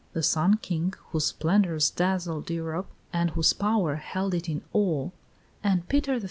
[0.13, 5.11] the "Sun King," whose splendours dazzled Europe, and whose power held it in awe;
[5.63, 6.19] and Peter I.